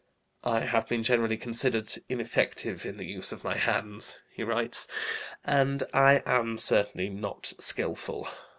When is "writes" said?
4.43-4.87